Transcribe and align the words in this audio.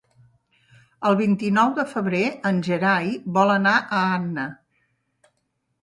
El 1.09 1.17
vint-i-nou 1.19 1.75
de 1.81 1.85
febrer 1.93 2.23
en 2.53 2.65
Gerai 2.71 3.15
vol 3.39 3.55
anar 3.61 3.79
a 4.01 4.05
Anna. 4.19 4.51